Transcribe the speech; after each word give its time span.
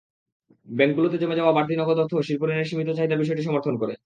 ব্যাংকগুলোতে 0.67 1.17
জমে 1.17 1.39
যাওয়া 1.39 1.55
বাড়তি 1.57 1.73
নগদ 1.75 1.97
অর্থও 1.99 2.25
শিল্পঋণের 2.27 2.67
সীমিত 2.69 2.89
চাহিদার 2.93 3.21
বিষয়টি 3.23 3.43
সমর্থন 3.43 3.75
করে। 3.81 3.93